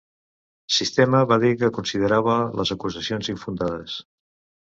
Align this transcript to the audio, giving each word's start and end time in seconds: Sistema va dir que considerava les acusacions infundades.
Sistema 0.77 1.19
va 1.31 1.37
dir 1.43 1.51
que 1.59 1.69
considerava 1.75 2.37
les 2.61 2.73
acusacions 2.77 3.31
infundades. 3.37 4.01